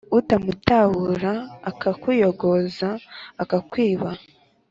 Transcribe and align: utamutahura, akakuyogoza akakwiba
utamutahura, 0.17 1.33
akakuyogoza 1.69 2.89
akakwiba 3.41 4.09